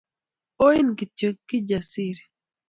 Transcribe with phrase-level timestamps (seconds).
[0.67, 2.21] Oin kityoKijasiri